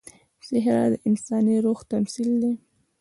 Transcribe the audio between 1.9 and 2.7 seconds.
تمثیل دی.